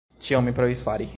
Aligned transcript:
Ĉion 0.27 0.47
mi 0.49 0.55
provis 0.61 0.83
fari! 0.89 1.09